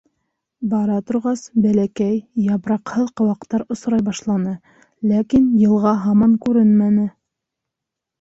[0.69, 2.15] Бара торғас, бәләкәй,
[2.45, 4.55] япраҡһыҙ ҡыуаҡтар осрай башланы,
[5.13, 7.05] ләкин йылға һаман күренмәне.